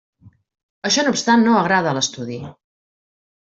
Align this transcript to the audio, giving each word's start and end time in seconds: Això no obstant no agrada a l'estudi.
Això 0.91 1.03
no 1.05 1.13
obstant 1.17 1.45
no 1.49 1.59
agrada 1.59 1.95
a 1.95 1.97
l'estudi. 2.01 2.41